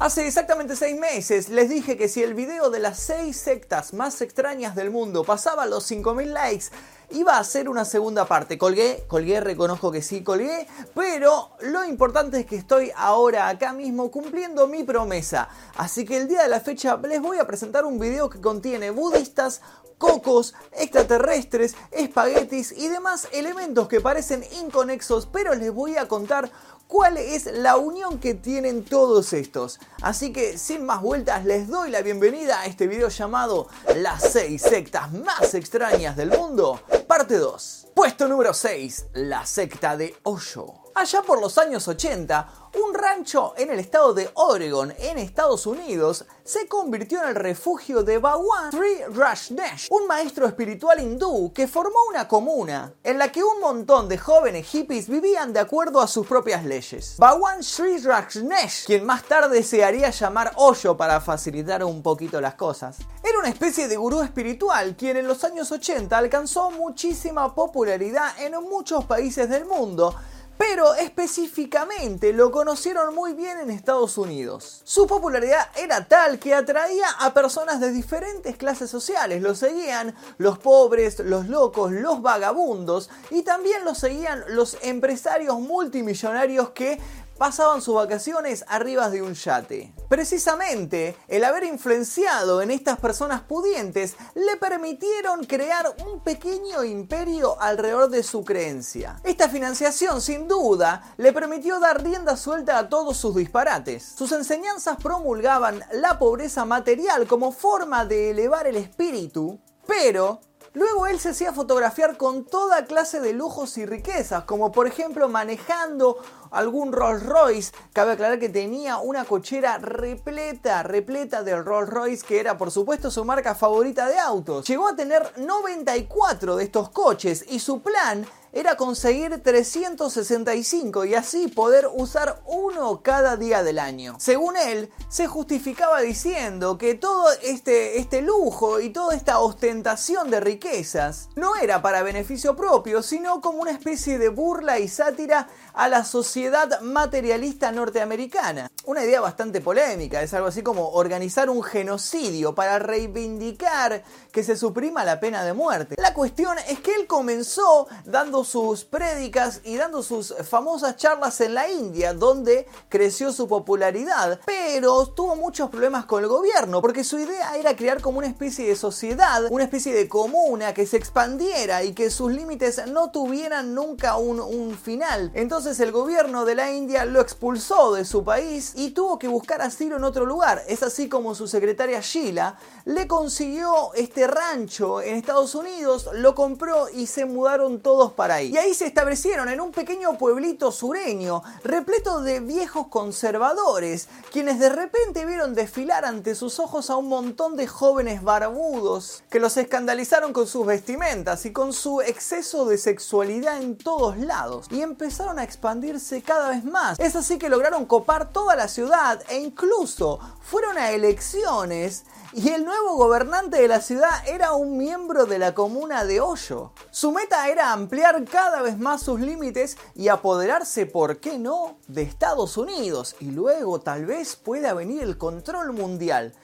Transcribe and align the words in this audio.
Hace 0.00 0.28
exactamente 0.28 0.76
seis 0.76 0.96
meses 0.96 1.48
les 1.48 1.68
dije 1.68 1.96
que 1.96 2.06
si 2.06 2.22
el 2.22 2.34
video 2.34 2.70
de 2.70 2.78
las 2.78 3.00
seis 3.00 3.36
sectas 3.36 3.92
más 3.92 4.20
extrañas 4.20 4.76
del 4.76 4.92
mundo 4.92 5.24
pasaba 5.24 5.66
los 5.66 5.82
5000 5.86 6.34
likes, 6.34 6.66
iba 7.10 7.34
a 7.34 7.40
hacer 7.40 7.68
una 7.68 7.84
segunda 7.84 8.24
parte. 8.24 8.58
Colgué, 8.58 9.02
colgué, 9.08 9.40
reconozco 9.40 9.90
que 9.90 10.00
sí 10.00 10.22
colgué, 10.22 10.68
pero 10.94 11.50
lo 11.62 11.82
importante 11.82 12.38
es 12.38 12.46
que 12.46 12.54
estoy 12.54 12.92
ahora 12.94 13.48
acá 13.48 13.72
mismo 13.72 14.08
cumpliendo 14.12 14.68
mi 14.68 14.84
promesa. 14.84 15.48
Así 15.76 16.04
que 16.04 16.16
el 16.16 16.28
día 16.28 16.44
de 16.44 16.48
la 16.48 16.60
fecha 16.60 16.96
les 16.98 17.20
voy 17.20 17.38
a 17.38 17.48
presentar 17.48 17.84
un 17.84 17.98
video 17.98 18.30
que 18.30 18.40
contiene 18.40 18.92
budistas, 18.92 19.62
cocos, 19.98 20.54
extraterrestres, 20.78 21.74
espaguetis 21.90 22.70
y 22.70 22.86
demás 22.86 23.26
elementos 23.32 23.88
que 23.88 24.00
parecen 24.00 24.44
inconexos, 24.62 25.26
pero 25.26 25.56
les 25.56 25.72
voy 25.72 25.96
a 25.96 26.06
contar 26.06 26.52
cuál 26.88 27.18
es 27.18 27.44
la 27.44 27.76
unión 27.76 28.18
que 28.18 28.34
tienen 28.34 28.84
todos 28.84 29.32
estos. 29.32 29.78
Así 30.02 30.32
que 30.32 30.58
sin 30.58 30.84
más 30.84 31.00
vueltas 31.02 31.44
les 31.44 31.68
doy 31.68 31.90
la 31.90 32.02
bienvenida 32.02 32.60
a 32.60 32.66
este 32.66 32.88
video 32.88 33.10
llamado 33.10 33.68
Las 33.94 34.32
6 34.32 34.60
sectas 34.60 35.12
más 35.12 35.54
extrañas 35.54 36.16
del 36.16 36.30
mundo, 36.30 36.80
parte 37.06 37.36
2. 37.36 37.88
Puesto 37.94 38.26
número 38.26 38.54
6, 38.54 39.06
la 39.12 39.44
secta 39.44 39.96
de 39.96 40.16
Osho. 40.22 40.74
Allá 40.94 41.22
por 41.22 41.40
los 41.40 41.58
años 41.58 41.86
80, 41.86 42.48
un 42.66 42.67
rancho 43.08 43.54
en 43.56 43.70
el 43.70 43.78
estado 43.78 44.12
de 44.12 44.28
Oregon, 44.34 44.92
en 44.98 45.16
Estados 45.16 45.66
Unidos, 45.66 46.26
se 46.44 46.68
convirtió 46.68 47.22
en 47.22 47.30
el 47.30 47.34
refugio 47.34 48.02
de 48.02 48.18
Bhagwan 48.18 48.70
Sri 48.70 49.02
Rajneesh, 49.14 49.88
un 49.90 50.06
maestro 50.06 50.46
espiritual 50.46 51.00
hindú 51.00 51.50
que 51.54 51.66
formó 51.66 51.96
una 52.10 52.28
comuna 52.28 52.92
en 53.02 53.18
la 53.18 53.32
que 53.32 53.42
un 53.42 53.60
montón 53.60 54.08
de 54.10 54.18
jóvenes 54.18 54.66
hippies 54.66 55.08
vivían 55.08 55.54
de 55.54 55.60
acuerdo 55.60 56.00
a 56.00 56.06
sus 56.06 56.26
propias 56.26 56.64
leyes. 56.64 57.16
Bhagwan 57.18 57.62
Sri 57.62 57.98
Rajneesh, 57.98 58.84
quien 58.84 59.06
más 59.06 59.24
tarde 59.24 59.62
se 59.62 59.82
haría 59.82 60.10
llamar 60.10 60.52
Osho 60.56 60.96
para 60.96 61.20
facilitar 61.22 61.82
un 61.84 62.02
poquito 62.02 62.42
las 62.42 62.56
cosas, 62.56 62.98
era 63.24 63.38
una 63.38 63.48
especie 63.48 63.88
de 63.88 63.96
gurú 63.96 64.20
espiritual 64.20 64.96
quien 64.96 65.16
en 65.16 65.26
los 65.26 65.44
años 65.44 65.72
80 65.72 66.16
alcanzó 66.16 66.70
muchísima 66.72 67.54
popularidad 67.54 68.38
en 68.38 68.52
muchos 68.68 69.06
países 69.06 69.48
del 69.48 69.64
mundo, 69.64 70.14
pero 70.58 70.94
específicamente 70.96 72.32
lo 72.32 72.50
conocieron 72.50 73.14
muy 73.14 73.32
bien 73.32 73.60
en 73.60 73.70
Estados 73.70 74.18
Unidos. 74.18 74.82
Su 74.84 75.06
popularidad 75.06 75.68
era 75.76 76.04
tal 76.06 76.40
que 76.40 76.52
atraía 76.52 77.06
a 77.20 77.32
personas 77.32 77.80
de 77.80 77.92
diferentes 77.92 78.56
clases 78.56 78.90
sociales. 78.90 79.40
Lo 79.40 79.54
seguían 79.54 80.16
los 80.36 80.58
pobres, 80.58 81.20
los 81.20 81.46
locos, 81.48 81.92
los 81.92 82.20
vagabundos 82.20 83.08
y 83.30 83.42
también 83.42 83.84
lo 83.84 83.94
seguían 83.94 84.42
los 84.48 84.76
empresarios 84.82 85.60
multimillonarios 85.60 86.70
que 86.70 86.98
pasaban 87.38 87.80
sus 87.80 87.94
vacaciones 87.94 88.64
arriba 88.68 89.08
de 89.10 89.22
un 89.22 89.34
yate. 89.34 89.92
Precisamente, 90.08 91.16
el 91.28 91.44
haber 91.44 91.64
influenciado 91.64 92.60
en 92.60 92.70
estas 92.70 92.98
personas 92.98 93.42
pudientes 93.42 94.16
le 94.34 94.56
permitieron 94.56 95.44
crear 95.44 95.94
un 96.06 96.20
pequeño 96.20 96.84
imperio 96.84 97.60
alrededor 97.60 98.10
de 98.10 98.22
su 98.22 98.44
creencia. 98.44 99.20
Esta 99.22 99.48
financiación, 99.48 100.20
sin 100.20 100.48
duda, 100.48 101.14
le 101.16 101.32
permitió 101.32 101.78
dar 101.78 102.02
rienda 102.02 102.36
suelta 102.36 102.78
a 102.78 102.88
todos 102.88 103.16
sus 103.16 103.36
disparates. 103.36 104.02
Sus 104.16 104.32
enseñanzas 104.32 104.96
promulgaban 105.02 105.82
la 105.92 106.18
pobreza 106.18 106.64
material 106.64 107.26
como 107.26 107.52
forma 107.52 108.04
de 108.04 108.30
elevar 108.30 108.66
el 108.66 108.76
espíritu, 108.76 109.60
pero 109.86 110.40
Luego 110.74 111.06
él 111.06 111.18
se 111.18 111.30
hacía 111.30 111.52
fotografiar 111.52 112.16
con 112.16 112.44
toda 112.44 112.84
clase 112.84 113.20
de 113.20 113.32
lujos 113.32 113.78
y 113.78 113.86
riquezas, 113.86 114.44
como 114.44 114.70
por 114.70 114.86
ejemplo 114.86 115.28
manejando 115.28 116.18
algún 116.50 116.92
Rolls 116.92 117.24
Royce. 117.24 117.72
Cabe 117.92 118.12
aclarar 118.12 118.38
que 118.38 118.48
tenía 118.48 118.98
una 118.98 119.24
cochera 119.24 119.78
repleta, 119.78 120.82
repleta 120.82 121.42
del 121.42 121.64
Rolls 121.64 121.90
Royce, 121.90 122.26
que 122.26 122.40
era 122.40 122.58
por 122.58 122.70
supuesto 122.70 123.10
su 123.10 123.24
marca 123.24 123.54
favorita 123.54 124.06
de 124.06 124.18
autos. 124.18 124.66
Llegó 124.66 124.88
a 124.88 124.96
tener 124.96 125.32
94 125.38 126.56
de 126.56 126.64
estos 126.64 126.90
coches 126.90 127.44
y 127.48 127.60
su 127.60 127.80
plan 127.80 128.26
era 128.52 128.76
conseguir 128.76 129.42
365 129.42 131.04
y 131.04 131.14
así 131.14 131.48
poder 131.48 131.88
usar 131.92 132.40
uno 132.46 133.02
cada 133.02 133.36
día 133.36 133.62
del 133.62 133.78
año. 133.78 134.16
Según 134.18 134.56
él, 134.56 134.90
se 135.08 135.26
justificaba 135.26 136.00
diciendo 136.00 136.78
que 136.78 136.94
todo 136.94 137.26
este, 137.42 137.98
este 137.98 138.22
lujo 138.22 138.80
y 138.80 138.90
toda 138.90 139.14
esta 139.14 139.40
ostentación 139.40 140.30
de 140.30 140.40
riquezas 140.40 141.28
no 141.36 141.56
era 141.56 141.82
para 141.82 142.02
beneficio 142.02 142.56
propio, 142.56 143.02
sino 143.02 143.40
como 143.40 143.58
una 143.58 143.70
especie 143.70 144.18
de 144.18 144.28
burla 144.28 144.78
y 144.78 144.88
sátira 144.88 145.48
a 145.74 145.88
la 145.88 146.04
sociedad 146.04 146.80
materialista 146.80 147.70
norteamericana. 147.72 148.70
Una 148.84 149.04
idea 149.04 149.20
bastante 149.20 149.60
polémica, 149.60 150.22
es 150.22 150.32
algo 150.34 150.48
así 150.48 150.62
como 150.62 150.90
organizar 150.90 151.50
un 151.50 151.62
genocidio 151.62 152.54
para 152.54 152.78
reivindicar 152.78 154.02
que 154.32 154.42
se 154.42 154.56
suprima 154.56 155.04
la 155.04 155.20
pena 155.20 155.44
de 155.44 155.52
muerte. 155.52 155.96
La 155.98 156.14
cuestión 156.14 156.56
es 156.68 156.80
que 156.80 156.94
él 156.94 157.06
comenzó 157.06 157.86
dando 158.04 158.37
sus 158.44 158.84
prédicas 158.84 159.60
y 159.64 159.76
dando 159.76 160.02
sus 160.02 160.34
famosas 160.48 160.96
charlas 160.96 161.40
en 161.40 161.54
la 161.54 161.68
India, 161.68 162.14
donde 162.14 162.66
creció 162.88 163.32
su 163.32 163.48
popularidad, 163.48 164.40
pero 164.44 165.06
tuvo 165.06 165.36
muchos 165.36 165.70
problemas 165.70 166.04
con 166.06 166.22
el 166.22 166.28
gobierno, 166.28 166.80
porque 166.80 167.04
su 167.04 167.18
idea 167.18 167.56
era 167.56 167.76
crear 167.76 168.00
como 168.00 168.18
una 168.18 168.26
especie 168.26 168.66
de 168.66 168.76
sociedad, 168.76 169.44
una 169.50 169.64
especie 169.64 169.94
de 169.94 170.08
comuna 170.08 170.74
que 170.74 170.86
se 170.86 170.96
expandiera 170.96 171.82
y 171.84 171.92
que 171.92 172.10
sus 172.10 172.32
límites 172.32 172.86
no 172.88 173.10
tuvieran 173.10 173.74
nunca 173.74 174.16
un, 174.16 174.40
un 174.40 174.76
final. 174.76 175.30
Entonces 175.34 175.80
el 175.80 175.92
gobierno 175.92 176.44
de 176.44 176.54
la 176.54 176.72
India 176.72 177.04
lo 177.04 177.20
expulsó 177.20 177.94
de 177.94 178.04
su 178.04 178.24
país 178.24 178.72
y 178.76 178.90
tuvo 178.90 179.18
que 179.18 179.28
buscar 179.28 179.62
asilo 179.62 179.96
en 179.96 180.04
otro 180.04 180.26
lugar. 180.26 180.62
Es 180.68 180.82
así 180.82 181.08
como 181.08 181.34
su 181.34 181.48
secretaria 181.48 182.00
Sheila 182.00 182.58
le 182.84 183.06
consiguió 183.06 183.92
este 183.94 184.26
rancho 184.26 185.02
en 185.02 185.16
Estados 185.16 185.54
Unidos, 185.54 186.08
lo 186.14 186.34
compró 186.34 186.88
y 186.88 187.06
se 187.06 187.24
mudaron 187.24 187.80
todos 187.80 188.12
para 188.12 188.27
ahí. 188.30 188.52
Y 188.52 188.58
ahí 188.58 188.74
se 188.74 188.86
establecieron 188.86 189.48
en 189.48 189.60
un 189.60 189.72
pequeño 189.72 190.16
pueblito 190.18 190.72
sureño, 190.72 191.42
repleto 191.64 192.20
de 192.20 192.40
viejos 192.40 192.88
conservadores, 192.88 194.08
quienes 194.32 194.58
de 194.58 194.68
repente 194.68 195.24
vieron 195.24 195.54
desfilar 195.54 196.04
ante 196.04 196.34
sus 196.34 196.58
ojos 196.58 196.90
a 196.90 196.96
un 196.96 197.08
montón 197.08 197.56
de 197.56 197.66
jóvenes 197.66 198.22
barbudos 198.22 199.22
que 199.30 199.40
los 199.40 199.56
escandalizaron 199.56 200.32
con 200.32 200.46
sus 200.46 200.66
vestimentas 200.66 201.46
y 201.46 201.52
con 201.52 201.72
su 201.72 202.00
exceso 202.00 202.64
de 202.64 202.78
sexualidad 202.78 203.62
en 203.62 203.76
todos 203.76 204.16
lados 204.18 204.66
y 204.70 204.82
empezaron 204.82 205.38
a 205.38 205.44
expandirse 205.44 206.22
cada 206.22 206.50
vez 206.50 206.64
más. 206.64 206.98
Es 206.98 207.16
así 207.16 207.38
que 207.38 207.48
lograron 207.48 207.86
copar 207.86 208.32
toda 208.32 208.56
la 208.56 208.68
ciudad 208.68 209.22
e 209.28 209.38
incluso 209.38 210.18
fueron 210.40 210.78
a 210.78 210.90
elecciones 210.90 212.04
y 212.32 212.50
el 212.50 212.64
nuevo 212.64 212.96
gobernante 212.96 213.60
de 213.60 213.68
la 213.68 213.80
ciudad 213.80 214.10
era 214.26 214.52
un 214.52 214.76
miembro 214.76 215.24
de 215.24 215.38
la 215.38 215.54
comuna 215.54 216.04
de 216.04 216.20
Hoyo. 216.20 216.72
Su 216.90 217.10
meta 217.10 217.48
era 217.48 217.72
ampliar 217.72 218.17
cada 218.24 218.62
vez 218.62 218.78
más 218.78 219.02
sus 219.02 219.20
límites 219.20 219.76
y 219.94 220.08
apoderarse, 220.08 220.86
¿por 220.86 221.18
qué 221.18 221.38
no?, 221.38 221.78
de 221.86 222.02
Estados 222.02 222.56
Unidos 222.56 223.16
y 223.20 223.30
luego 223.30 223.80
tal 223.80 224.06
vez 224.06 224.36
pueda 224.36 224.74
venir 224.74 225.02
el 225.02 225.18
control 225.18 225.72
mundial. 225.72 226.34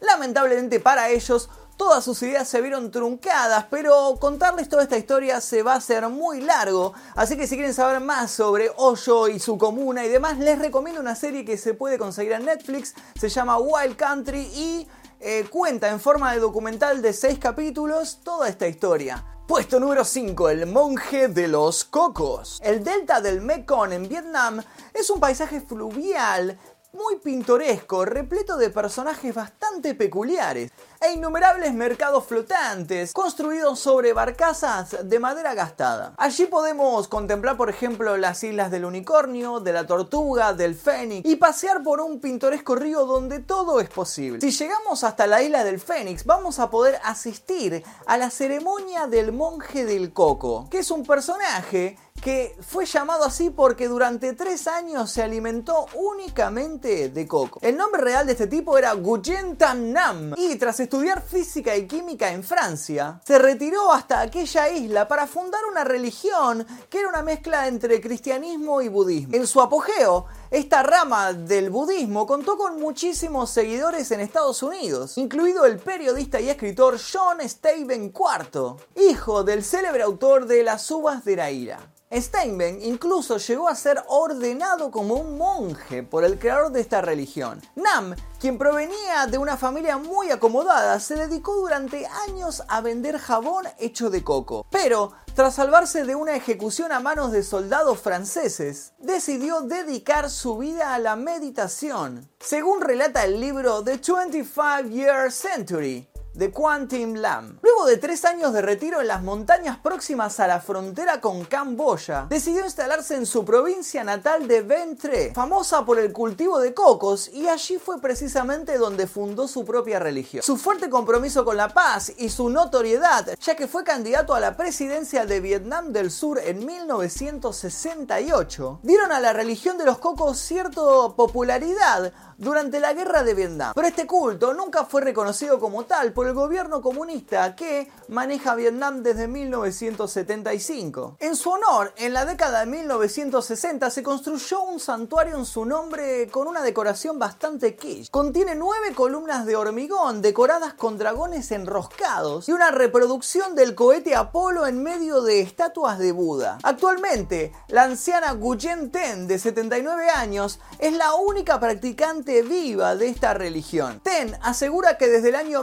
Lamentablemente 0.00 0.80
para 0.80 1.10
ellos, 1.10 1.48
Todas 1.76 2.04
sus 2.04 2.22
ideas 2.22 2.46
se 2.48 2.60
vieron 2.60 2.90
truncadas, 2.90 3.66
pero 3.70 4.16
contarles 4.20 4.68
toda 4.68 4.82
esta 4.82 4.98
historia 4.98 5.40
se 5.40 5.62
va 5.62 5.72
a 5.72 5.78
hacer 5.78 6.08
muy 6.08 6.40
largo. 6.40 6.92
Así 7.16 7.36
que 7.36 7.46
si 7.46 7.56
quieren 7.56 7.74
saber 7.74 8.00
más 8.00 8.30
sobre 8.30 8.70
Hoyo 8.76 9.26
y 9.28 9.40
su 9.40 9.58
comuna 9.58 10.04
y 10.04 10.08
demás, 10.08 10.38
les 10.38 10.58
recomiendo 10.58 11.00
una 11.00 11.16
serie 11.16 11.44
que 11.44 11.56
se 11.56 11.74
puede 11.74 11.98
conseguir 11.98 12.32
en 12.32 12.44
Netflix. 12.44 12.94
Se 13.18 13.28
llama 13.28 13.58
Wild 13.58 13.96
Country 13.96 14.42
y 14.54 14.88
eh, 15.18 15.46
cuenta 15.50 15.88
en 15.88 15.98
forma 15.98 16.32
de 16.32 16.40
documental 16.40 17.02
de 17.02 17.12
6 17.12 17.38
capítulos 17.38 18.20
toda 18.22 18.48
esta 18.48 18.68
historia. 18.68 19.31
Puesto 19.46 19.80
número 19.80 20.04
5, 20.04 20.50
el 20.50 20.66
monje 20.66 21.26
de 21.26 21.48
los 21.48 21.84
cocos. 21.84 22.60
El 22.62 22.84
delta 22.84 23.20
del 23.20 23.40
Mekong 23.40 23.92
en 23.92 24.08
Vietnam 24.08 24.62
es 24.94 25.10
un 25.10 25.18
paisaje 25.18 25.60
fluvial 25.60 26.58
muy 26.92 27.16
pintoresco, 27.16 28.04
repleto 28.04 28.58
de 28.58 28.68
personajes 28.68 29.34
bastante 29.34 29.94
peculiares 29.94 30.70
e 31.00 31.12
innumerables 31.12 31.72
mercados 31.72 32.26
flotantes 32.26 33.12
construidos 33.14 33.80
sobre 33.80 34.12
barcazas 34.12 35.08
de 35.08 35.18
madera 35.18 35.54
gastada. 35.54 36.14
Allí 36.18 36.44
podemos 36.46 37.08
contemplar, 37.08 37.56
por 37.56 37.70
ejemplo, 37.70 38.18
las 38.18 38.44
islas 38.44 38.70
del 38.70 38.84
unicornio, 38.84 39.60
de 39.60 39.72
la 39.72 39.86
tortuga, 39.86 40.52
del 40.52 40.74
fénix 40.74 41.26
y 41.26 41.36
pasear 41.36 41.82
por 41.82 42.00
un 42.00 42.20
pintoresco 42.20 42.74
río 42.74 43.06
donde 43.06 43.40
todo 43.40 43.80
es 43.80 43.88
posible. 43.88 44.40
Si 44.42 44.50
llegamos 44.50 45.02
hasta 45.02 45.26
la 45.26 45.42
isla 45.42 45.64
del 45.64 45.80
fénix, 45.80 46.26
vamos 46.26 46.58
a 46.58 46.68
poder 46.70 47.00
asistir 47.04 47.82
a 48.06 48.18
la 48.18 48.28
ceremonia 48.28 49.06
del 49.06 49.32
monje 49.32 49.86
del 49.86 50.12
coco, 50.12 50.68
que 50.70 50.80
es 50.80 50.90
un 50.90 51.04
personaje 51.04 51.96
que 52.22 52.56
fue 52.60 52.86
llamado 52.86 53.24
así 53.24 53.50
porque 53.50 53.88
durante 53.88 54.32
tres 54.32 54.68
años 54.68 55.10
se 55.10 55.22
alimentó 55.22 55.86
únicamente 55.94 57.08
de 57.08 57.26
coco. 57.26 57.58
El 57.62 57.76
nombre 57.76 58.00
real 58.00 58.26
de 58.26 58.32
este 58.32 58.46
tipo 58.46 58.78
era 58.78 58.94
Guyen 58.94 59.56
Tam 59.56 59.90
Nam 59.90 60.32
y 60.36 60.54
tras 60.54 60.78
estudiar 60.78 61.20
física 61.20 61.76
y 61.76 61.88
química 61.88 62.30
en 62.30 62.44
Francia, 62.44 63.20
se 63.26 63.38
retiró 63.40 63.92
hasta 63.92 64.20
aquella 64.20 64.70
isla 64.70 65.08
para 65.08 65.26
fundar 65.26 65.64
una 65.64 65.82
religión 65.82 66.64
que 66.88 67.00
era 67.00 67.08
una 67.08 67.22
mezcla 67.22 67.66
entre 67.66 68.00
cristianismo 68.00 68.80
y 68.80 68.88
budismo. 68.88 69.34
En 69.34 69.46
su 69.48 69.60
apogeo, 69.60 70.26
esta 70.52 70.84
rama 70.84 71.32
del 71.32 71.70
budismo 71.70 72.24
contó 72.26 72.56
con 72.56 72.80
muchísimos 72.80 73.50
seguidores 73.50 74.12
en 74.12 74.20
Estados 74.20 74.62
Unidos, 74.62 75.18
incluido 75.18 75.66
el 75.66 75.80
periodista 75.80 76.40
y 76.40 76.50
escritor 76.50 76.98
John 77.00 77.38
Steinbeck 77.40 78.14
IV, 78.14 78.76
hijo 78.94 79.42
del 79.42 79.64
célebre 79.64 80.04
autor 80.04 80.46
de 80.46 80.62
Las 80.62 80.88
uvas 80.88 81.24
de 81.24 81.36
la 81.36 81.50
ira. 81.50 81.91
Steinbeck 82.12 82.82
incluso 82.82 83.38
llegó 83.38 83.68
a 83.68 83.74
ser 83.74 84.02
ordenado 84.08 84.90
como 84.90 85.14
un 85.14 85.38
monje 85.38 86.02
por 86.02 86.24
el 86.24 86.38
creador 86.38 86.70
de 86.70 86.80
esta 86.80 87.00
religión. 87.00 87.62
Nam, 87.74 88.14
quien 88.38 88.58
provenía 88.58 89.26
de 89.30 89.38
una 89.38 89.56
familia 89.56 89.96
muy 89.96 90.30
acomodada, 90.30 91.00
se 91.00 91.14
dedicó 91.14 91.56
durante 91.56 92.06
años 92.28 92.62
a 92.68 92.80
vender 92.82 93.18
jabón 93.18 93.64
hecho 93.78 94.10
de 94.10 94.22
coco. 94.22 94.66
Pero, 94.70 95.12
tras 95.34 95.54
salvarse 95.54 96.04
de 96.04 96.14
una 96.14 96.36
ejecución 96.36 96.92
a 96.92 97.00
manos 97.00 97.32
de 97.32 97.42
soldados 97.42 98.00
franceses, 98.00 98.92
decidió 98.98 99.62
dedicar 99.62 100.28
su 100.28 100.58
vida 100.58 100.92
a 100.92 100.98
la 100.98 101.16
meditación. 101.16 102.28
Según 102.40 102.82
relata 102.82 103.24
el 103.24 103.40
libro 103.40 103.82
The 103.82 103.98
25 103.98 104.90
Year 104.90 105.32
Century, 105.32 106.11
de 106.34 106.50
Quantum 106.50 107.14
Lam. 107.14 107.58
Luego 107.62 107.86
de 107.86 107.96
tres 107.96 108.24
años 108.24 108.52
de 108.52 108.62
retiro 108.62 109.00
en 109.00 109.08
las 109.08 109.22
montañas 109.22 109.78
próximas 109.78 110.38
a 110.40 110.46
la 110.46 110.60
frontera 110.60 111.20
con 111.20 111.44
Camboya, 111.44 112.26
decidió 112.28 112.64
instalarse 112.64 113.16
en 113.16 113.26
su 113.26 113.44
provincia 113.44 114.04
natal 114.04 114.48
de 114.48 114.62
Ventre, 114.62 115.32
famosa 115.34 115.84
por 115.84 115.98
el 115.98 116.12
cultivo 116.12 116.60
de 116.60 116.74
cocos, 116.74 117.28
y 117.28 117.48
allí 117.48 117.78
fue 117.78 118.00
precisamente 118.00 118.78
donde 118.78 119.06
fundó 119.06 119.48
su 119.48 119.64
propia 119.64 119.98
religión. 119.98 120.42
Su 120.42 120.56
fuerte 120.56 120.88
compromiso 120.88 121.44
con 121.44 121.56
la 121.56 121.68
paz 121.68 122.12
y 122.16 122.28
su 122.28 122.48
notoriedad, 122.48 123.36
ya 123.40 123.54
que 123.54 123.68
fue 123.68 123.84
candidato 123.84 124.34
a 124.34 124.40
la 124.40 124.56
presidencia 124.56 125.26
de 125.26 125.40
Vietnam 125.40 125.92
del 125.92 126.10
Sur 126.10 126.38
en 126.38 126.64
1968, 126.64 128.80
dieron 128.82 129.12
a 129.12 129.20
la 129.20 129.32
religión 129.32 129.78
de 129.78 129.84
los 129.84 129.98
cocos 129.98 130.38
cierta 130.38 130.72
popularidad 131.16 132.12
durante 132.38 132.80
la 132.80 132.92
guerra 132.92 133.22
de 133.22 133.34
Vietnam. 133.34 133.72
Pero 133.74 133.86
este 133.86 134.06
culto 134.06 134.54
nunca 134.54 134.84
fue 134.84 135.02
reconocido 135.02 135.60
como 135.60 135.84
tal 135.84 136.12
el 136.26 136.34
gobierno 136.34 136.82
comunista 136.82 137.54
que 137.54 137.90
maneja 138.08 138.54
Vietnam 138.54 139.02
desde 139.02 139.28
1975. 139.28 141.16
En 141.20 141.36
su 141.36 141.50
honor, 141.50 141.92
en 141.96 142.12
la 142.12 142.24
década 142.24 142.60
de 142.60 142.66
1960 142.66 143.90
se 143.90 144.02
construyó 144.02 144.62
un 144.62 144.80
santuario 144.80 145.36
en 145.36 145.44
su 145.44 145.64
nombre 145.64 146.28
con 146.30 146.46
una 146.46 146.62
decoración 146.62 147.18
bastante 147.18 147.76
kitsch. 147.76 148.10
Contiene 148.10 148.54
nueve 148.54 148.94
columnas 148.94 149.46
de 149.46 149.56
hormigón 149.56 150.22
decoradas 150.22 150.74
con 150.74 150.98
dragones 150.98 151.50
enroscados 151.52 152.48
y 152.48 152.52
una 152.52 152.70
reproducción 152.70 153.54
del 153.54 153.74
cohete 153.74 154.14
Apolo 154.14 154.66
en 154.66 154.82
medio 154.82 155.22
de 155.22 155.40
estatuas 155.40 155.98
de 155.98 156.12
Buda. 156.12 156.58
Actualmente, 156.62 157.52
la 157.68 157.84
anciana 157.84 158.34
Guyen 158.34 158.90
Ten, 158.90 159.26
de 159.26 159.38
79 159.38 160.10
años, 160.10 160.60
es 160.78 160.92
la 160.92 161.14
única 161.14 161.58
practicante 161.60 162.42
viva 162.42 162.96
de 162.96 163.08
esta 163.08 163.34
religión. 163.34 164.00
Ten 164.02 164.36
asegura 164.42 164.98
que 164.98 165.08
desde 165.08 165.30
el 165.30 165.36
año 165.36 165.62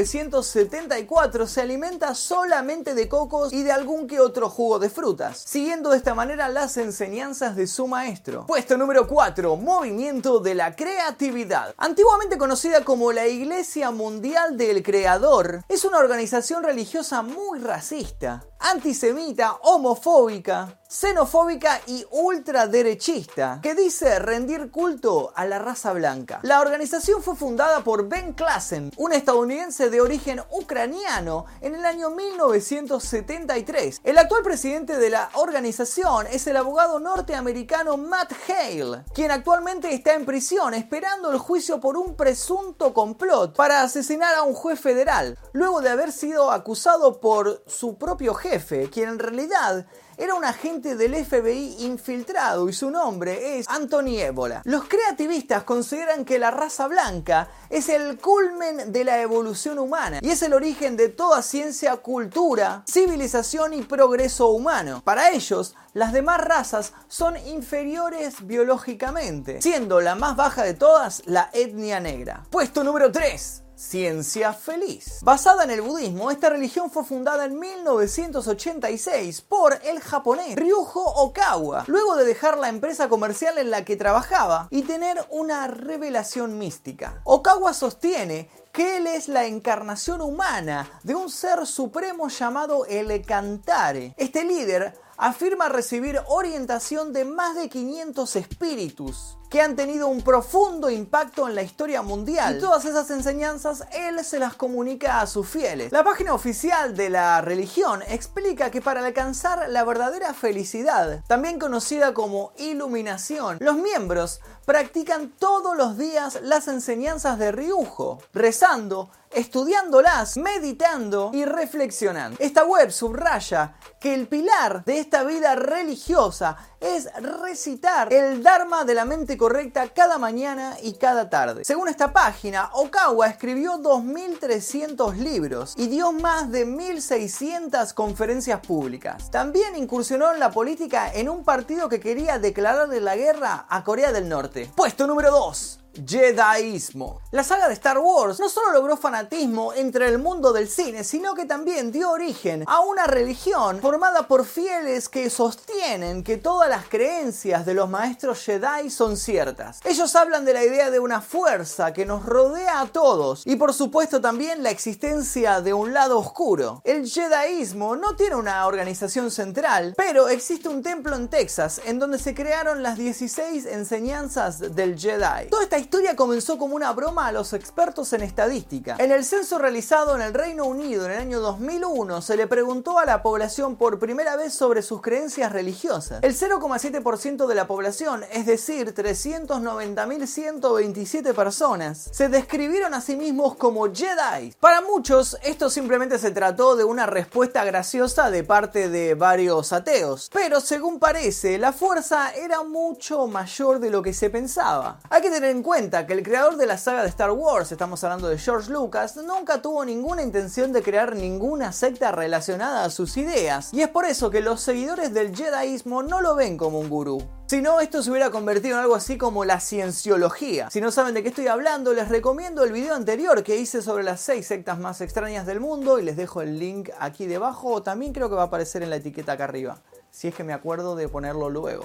1974 0.00 1.46
se 1.46 1.60
alimenta 1.60 2.14
solamente 2.14 2.94
de 2.94 3.08
cocos 3.08 3.52
y 3.52 3.62
de 3.62 3.72
algún 3.72 4.06
que 4.06 4.20
otro 4.20 4.48
jugo 4.48 4.78
de 4.78 4.88
frutas, 4.88 5.42
siguiendo 5.46 5.90
de 5.90 5.98
esta 5.98 6.14
manera 6.14 6.48
las 6.48 6.76
enseñanzas 6.76 7.54
de 7.54 7.66
su 7.66 7.86
maestro. 7.86 8.46
Puesto 8.46 8.78
número 8.78 9.06
4, 9.06 9.56
Movimiento 9.56 10.40
de 10.40 10.54
la 10.54 10.74
Creatividad. 10.74 11.74
Antiguamente 11.76 12.38
conocida 12.38 12.84
como 12.84 13.12
la 13.12 13.26
Iglesia 13.26 13.90
Mundial 13.90 14.56
del 14.56 14.82
Creador, 14.82 15.64
es 15.68 15.84
una 15.84 15.98
organización 15.98 16.62
religiosa 16.62 17.22
muy 17.22 17.58
racista, 17.58 18.42
antisemita, 18.58 19.58
homofóbica, 19.62 20.78
xenofóbica 20.88 21.80
y 21.86 22.04
ultraderechista, 22.10 23.60
que 23.62 23.74
dice 23.74 24.18
rendir 24.18 24.70
culto 24.70 25.32
a 25.36 25.44
la 25.46 25.58
raza 25.58 25.92
blanca. 25.92 26.40
La 26.42 26.60
organización 26.60 27.22
fue 27.22 27.36
fundada 27.36 27.84
por 27.84 28.08
Ben 28.08 28.32
Klassen, 28.32 28.90
un 28.96 29.12
estadounidense 29.12 29.89
de 29.90 30.00
origen 30.00 30.40
ucraniano, 30.50 31.46
en 31.60 31.74
el 31.74 31.84
año 31.84 32.10
1973. 32.10 34.00
El 34.04 34.18
actual 34.18 34.42
presidente 34.42 34.96
de 34.96 35.10
la 35.10 35.30
organización 35.34 36.26
es 36.26 36.46
el 36.46 36.56
abogado 36.56 36.98
norteamericano 37.00 37.96
Matt 37.96 38.32
Hale, 38.48 39.04
quien 39.14 39.30
actualmente 39.30 39.92
está 39.92 40.14
en 40.14 40.24
prisión 40.24 40.74
esperando 40.74 41.30
el 41.30 41.38
juicio 41.38 41.80
por 41.80 41.96
un 41.96 42.16
presunto 42.16 42.94
complot 42.94 43.54
para 43.56 43.82
asesinar 43.82 44.34
a 44.34 44.42
un 44.42 44.54
juez 44.54 44.80
federal, 44.80 45.38
luego 45.52 45.80
de 45.80 45.90
haber 45.90 46.12
sido 46.12 46.50
acusado 46.50 47.20
por 47.20 47.62
su 47.66 47.98
propio 47.98 48.34
jefe, 48.34 48.88
quien 48.90 49.08
en 49.08 49.18
realidad 49.18 49.86
era 50.20 50.34
un 50.34 50.44
agente 50.44 50.96
del 50.96 51.14
FBI 51.24 51.76
infiltrado 51.78 52.68
y 52.68 52.74
su 52.74 52.90
nombre 52.90 53.58
es 53.58 53.66
Anthony 53.70 54.18
Ébola. 54.18 54.60
Los 54.66 54.84
creativistas 54.84 55.62
consideran 55.62 56.26
que 56.26 56.38
la 56.38 56.50
raza 56.50 56.88
blanca 56.88 57.48
es 57.70 57.88
el 57.88 58.18
culmen 58.18 58.92
de 58.92 59.04
la 59.04 59.22
evolución 59.22 59.78
humana 59.78 60.18
y 60.20 60.28
es 60.28 60.42
el 60.42 60.52
origen 60.52 60.98
de 60.98 61.08
toda 61.08 61.40
ciencia, 61.40 61.96
cultura, 61.96 62.84
civilización 62.86 63.72
y 63.72 63.80
progreso 63.80 64.48
humano. 64.50 65.00
Para 65.02 65.30
ellos, 65.30 65.74
las 65.94 66.12
demás 66.12 66.38
razas 66.38 66.92
son 67.08 67.38
inferiores 67.46 68.46
biológicamente, 68.46 69.62
siendo 69.62 70.02
la 70.02 70.16
más 70.16 70.36
baja 70.36 70.64
de 70.64 70.74
todas 70.74 71.22
la 71.24 71.48
etnia 71.54 71.98
negra. 71.98 72.44
Puesto 72.50 72.84
número 72.84 73.10
3 73.10 73.62
ciencia 73.80 74.52
feliz. 74.52 75.20
Basada 75.22 75.64
en 75.64 75.70
el 75.70 75.80
budismo, 75.80 76.30
esta 76.30 76.50
religión 76.50 76.90
fue 76.90 77.04
fundada 77.04 77.46
en 77.46 77.58
1986 77.58 79.40
por 79.40 79.78
el 79.84 80.00
japonés 80.00 80.54
Ryuho 80.54 81.02
Okawa, 81.02 81.84
luego 81.86 82.16
de 82.16 82.26
dejar 82.26 82.58
la 82.58 82.68
empresa 82.68 83.08
comercial 83.08 83.56
en 83.58 83.70
la 83.70 83.84
que 83.84 83.96
trabajaba 83.96 84.68
y 84.70 84.82
tener 84.82 85.24
una 85.30 85.66
revelación 85.66 86.58
mística. 86.58 87.22
Okawa 87.24 87.72
sostiene 87.72 88.50
que 88.72 88.98
él 88.98 89.06
es 89.06 89.28
la 89.28 89.46
encarnación 89.46 90.20
humana 90.20 91.00
de 91.02 91.14
un 91.14 91.30
ser 91.30 91.66
supremo 91.66 92.28
llamado 92.28 92.84
el 92.86 93.24
Cantare. 93.24 94.14
Este 94.16 94.44
líder 94.44 94.94
afirma 95.20 95.68
recibir 95.68 96.18
orientación 96.28 97.12
de 97.12 97.26
más 97.26 97.54
de 97.54 97.68
500 97.68 98.36
espíritus 98.36 99.36
que 99.50 99.60
han 99.60 99.74
tenido 99.74 100.06
un 100.06 100.22
profundo 100.22 100.88
impacto 100.88 101.48
en 101.48 101.56
la 101.56 101.62
historia 101.62 102.02
mundial. 102.02 102.56
Y 102.56 102.60
todas 102.60 102.84
esas 102.84 103.10
enseñanzas 103.10 103.84
él 103.92 104.24
se 104.24 104.38
las 104.38 104.54
comunica 104.54 105.20
a 105.20 105.26
sus 105.26 105.46
fieles. 105.46 105.92
La 105.92 106.04
página 106.04 106.32
oficial 106.32 106.96
de 106.96 107.10
la 107.10 107.40
religión 107.40 108.00
explica 108.08 108.70
que 108.70 108.80
para 108.80 109.04
alcanzar 109.04 109.68
la 109.68 109.84
verdadera 109.84 110.32
felicidad, 110.34 111.24
también 111.26 111.58
conocida 111.58 112.14
como 112.14 112.52
iluminación, 112.58 113.58
los 113.60 113.74
miembros 113.76 114.40
practican 114.64 115.30
todos 115.36 115.76
los 115.76 115.98
días 115.98 116.38
las 116.42 116.68
enseñanzas 116.68 117.36
de 117.38 117.50
Ryujo, 117.50 118.22
rezando, 118.32 119.10
estudiándolas, 119.30 120.36
meditando 120.36 121.30
y 121.32 121.44
reflexionando. 121.44 122.36
Esta 122.40 122.64
web 122.64 122.90
subraya 122.90 123.74
que 124.00 124.14
el 124.14 124.28
pilar 124.28 124.84
de 124.84 124.98
esta 124.98 125.24
vida 125.24 125.54
religiosa 125.54 126.56
es 126.80 127.08
recitar 127.20 128.12
el 128.12 128.42
Dharma 128.42 128.84
de 128.84 128.94
la 128.94 129.04
mente 129.04 129.36
correcta 129.36 129.88
cada 129.88 130.18
mañana 130.18 130.76
y 130.82 130.94
cada 130.94 131.28
tarde. 131.28 131.64
Según 131.64 131.88
esta 131.88 132.12
página, 132.12 132.70
Okawa 132.72 133.28
escribió 133.28 133.74
2.300 133.74 135.14
libros 135.16 135.74
y 135.76 135.88
dio 135.88 136.12
más 136.12 136.50
de 136.50 136.66
1.600 136.66 137.92
conferencias 137.94 138.60
públicas. 138.60 139.30
También 139.30 139.76
incursionó 139.76 140.32
en 140.32 140.40
la 140.40 140.50
política 140.50 141.12
en 141.12 141.28
un 141.28 141.44
partido 141.44 141.88
que 141.88 142.00
quería 142.00 142.38
declararle 142.38 143.00
la 143.00 143.16
guerra 143.16 143.66
a 143.68 143.84
Corea 143.84 144.12
del 144.12 144.28
Norte. 144.28 144.70
Puesto 144.74 145.06
número 145.06 145.30
2. 145.30 145.79
Jediismo. 146.06 147.20
La 147.32 147.44
saga 147.44 147.68
de 147.68 147.74
Star 147.74 147.98
Wars 147.98 148.40
no 148.40 148.48
solo 148.48 148.72
logró 148.72 148.96
fanatismo 148.96 149.72
entre 149.74 150.08
el 150.08 150.18
mundo 150.18 150.52
del 150.52 150.68
cine, 150.68 151.04
sino 151.04 151.34
que 151.34 151.44
también 151.44 151.92
dio 151.92 152.10
origen 152.10 152.64
a 152.66 152.80
una 152.80 153.06
religión 153.06 153.80
formada 153.80 154.26
por 154.28 154.44
fieles 154.44 155.08
que 155.08 155.30
sostienen 155.30 156.22
que 156.22 156.36
todas 156.36 156.68
las 156.68 156.88
creencias 156.88 157.66
de 157.66 157.74
los 157.74 157.88
maestros 157.88 158.44
Jedi 158.44 158.90
son 158.90 159.16
ciertas. 159.16 159.80
Ellos 159.84 160.14
hablan 160.16 160.44
de 160.44 160.54
la 160.54 160.64
idea 160.64 160.90
de 160.90 161.00
una 161.00 161.20
fuerza 161.20 161.92
que 161.92 162.06
nos 162.06 162.24
rodea 162.24 162.80
a 162.80 162.86
todos 162.86 163.46
y 163.46 163.56
por 163.56 163.74
supuesto 163.74 164.20
también 164.20 164.62
la 164.62 164.70
existencia 164.70 165.60
de 165.60 165.74
un 165.74 165.92
lado 165.92 166.18
oscuro. 166.18 166.80
El 166.84 167.08
Jediismo 167.08 167.96
no 167.96 168.16
tiene 168.16 168.36
una 168.36 168.66
organización 168.66 169.30
central, 169.30 169.94
pero 169.96 170.28
existe 170.28 170.68
un 170.68 170.82
templo 170.82 171.16
en 171.16 171.28
Texas 171.28 171.80
en 171.84 171.98
donde 171.98 172.18
se 172.18 172.34
crearon 172.34 172.82
las 172.82 172.96
16 172.96 173.66
enseñanzas 173.66 174.74
del 174.74 174.98
Jedi. 174.98 175.48
Toda 175.50 175.64
esta 175.64 175.79
historia 175.80 176.14
comenzó 176.14 176.58
como 176.58 176.76
una 176.76 176.92
broma 176.92 177.26
a 177.26 177.32
los 177.32 177.54
expertos 177.54 178.12
en 178.12 178.22
estadística. 178.22 178.96
En 178.98 179.12
el 179.12 179.24
censo 179.24 179.58
realizado 179.58 180.14
en 180.14 180.20
el 180.22 180.34
Reino 180.34 180.66
Unido 180.66 181.06
en 181.06 181.12
el 181.12 181.18
año 181.18 181.40
2001 181.40 182.20
se 182.22 182.36
le 182.36 182.46
preguntó 182.46 182.98
a 182.98 183.06
la 183.06 183.22
población 183.22 183.76
por 183.76 183.98
primera 183.98 184.36
vez 184.36 184.52
sobre 184.52 184.82
sus 184.82 185.00
creencias 185.00 185.50
religiosas. 185.52 186.22
El 186.22 186.36
0,7% 186.36 187.46
de 187.46 187.54
la 187.54 187.66
población, 187.66 188.26
es 188.30 188.44
decir, 188.46 188.94
390.127 188.94 191.34
personas, 191.34 192.10
se 192.12 192.28
describieron 192.28 192.92
a 192.92 193.00
sí 193.00 193.16
mismos 193.16 193.56
como 193.56 193.90
Jedi. 193.92 194.52
Para 194.60 194.82
muchos, 194.82 195.38
esto 195.42 195.70
simplemente 195.70 196.18
se 196.18 196.30
trató 196.30 196.76
de 196.76 196.84
una 196.84 197.06
respuesta 197.06 197.64
graciosa 197.64 198.30
de 198.30 198.44
parte 198.44 198.90
de 198.90 199.14
varios 199.14 199.72
ateos, 199.72 200.28
pero 200.32 200.60
según 200.60 200.98
parece, 200.98 201.56
la 201.56 201.72
fuerza 201.72 202.34
era 202.34 202.64
mucho 202.64 203.26
mayor 203.26 203.80
de 203.80 203.88
lo 203.88 204.02
que 204.02 204.12
se 204.12 204.28
pensaba. 204.28 205.00
Hay 205.08 205.22
que 205.22 205.30
tener 205.30 205.48
en 205.50 205.62
cuenta 205.62 205.69
que 205.70 206.14
el 206.14 206.24
creador 206.24 206.56
de 206.56 206.66
la 206.66 206.76
saga 206.76 207.02
de 207.02 207.08
Star 207.08 207.30
Wars, 207.30 207.70
estamos 207.70 208.02
hablando 208.02 208.28
de 208.28 208.38
George 208.38 208.72
Lucas, 208.72 209.16
nunca 209.16 209.62
tuvo 209.62 209.84
ninguna 209.84 210.20
intención 210.20 210.72
de 210.72 210.82
crear 210.82 211.14
ninguna 211.14 211.70
secta 211.70 212.10
relacionada 212.10 212.84
a 212.84 212.90
sus 212.90 213.16
ideas, 213.16 213.72
y 213.72 213.80
es 213.80 213.88
por 213.88 214.04
eso 214.04 214.30
que 214.30 214.40
los 214.40 214.60
seguidores 214.60 215.14
del 215.14 215.34
Jediismo 215.34 216.02
no 216.02 216.22
lo 216.22 216.34
ven 216.34 216.56
como 216.56 216.80
un 216.80 216.90
gurú. 216.90 217.22
Si 217.46 217.62
no, 217.62 217.80
esto 217.80 218.02
se 218.02 218.10
hubiera 218.10 218.30
convertido 218.30 218.74
en 218.74 218.82
algo 218.82 218.96
así 218.96 219.16
como 219.16 219.44
la 219.44 219.60
cienciología. 219.60 220.70
Si 220.70 220.80
no 220.80 220.90
saben 220.90 221.14
de 221.14 221.22
qué 221.22 221.28
estoy 221.28 221.46
hablando, 221.46 221.92
les 221.92 222.08
recomiendo 222.08 222.64
el 222.64 222.72
video 222.72 222.96
anterior 222.96 223.44
que 223.44 223.56
hice 223.56 223.80
sobre 223.80 224.02
las 224.02 224.20
6 224.22 224.44
sectas 224.44 224.78
más 224.80 225.00
extrañas 225.00 225.46
del 225.46 225.60
mundo 225.60 226.00
y 226.00 226.02
les 226.02 226.16
dejo 226.16 226.42
el 226.42 226.58
link 226.58 226.90
aquí 226.98 227.26
debajo 227.26 227.68
o 227.74 227.82
también 227.82 228.12
creo 228.12 228.28
que 228.28 228.34
va 228.34 228.42
a 228.42 228.46
aparecer 228.46 228.82
en 228.82 228.90
la 228.90 228.96
etiqueta 228.96 229.32
acá 229.32 229.44
arriba, 229.44 229.80
si 230.10 230.26
es 230.26 230.34
que 230.34 230.42
me 230.42 230.52
acuerdo 230.52 230.96
de 230.96 231.08
ponerlo 231.08 231.48
luego. 231.48 231.84